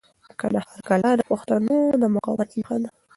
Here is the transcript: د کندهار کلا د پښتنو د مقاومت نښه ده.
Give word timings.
د 0.27 0.31
کندهار 0.39 0.79
کلا 0.89 1.11
د 1.17 1.21
پښتنو 1.31 1.77
د 2.01 2.03
مقاومت 2.15 2.49
نښه 2.57 2.75
ده. 2.81 2.89